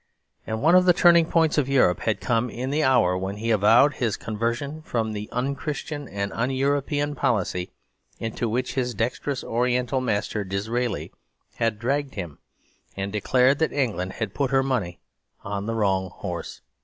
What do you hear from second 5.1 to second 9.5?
the un Christian and un European policy into which his dexterous